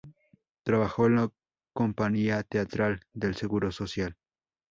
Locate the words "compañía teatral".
1.73-3.01